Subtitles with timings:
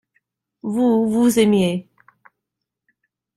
[0.63, 1.87] Vous, vous aimiez.